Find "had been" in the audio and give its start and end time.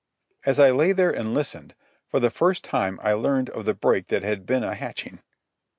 4.23-4.63